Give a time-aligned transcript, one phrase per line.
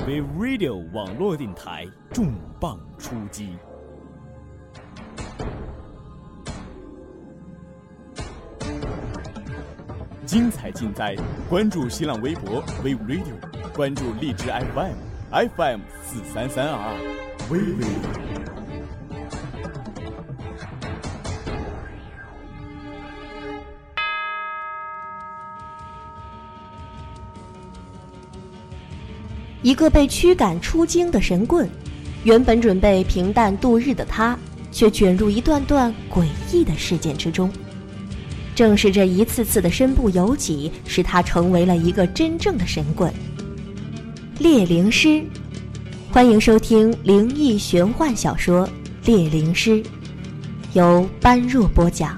[0.00, 3.58] We Radio 网络电台重磅出击，
[10.24, 11.14] 精彩尽在
[11.48, 13.34] 关注新浪微博 vRadio，
[13.74, 14.94] 关注荔枝 FM
[15.30, 16.96] FM 四三三二二
[17.50, 18.57] We Radio。
[29.62, 31.68] 一个被驱赶出京的神棍，
[32.22, 34.38] 原本准备平淡度日的他，
[34.70, 37.50] 却卷入一段段诡异的事件之中。
[38.54, 43.12] 正是这一次次的身不由己，使他成为了一个真正的神棍——
[44.38, 45.22] 猎灵师。
[46.10, 48.66] 欢迎收听灵异玄幻小说
[49.04, 49.82] 《猎灵师》，
[50.72, 52.16] 由般若播讲。